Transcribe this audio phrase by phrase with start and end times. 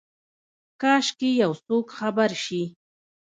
[0.81, 2.63] کاشکي یوڅوک خبر شي،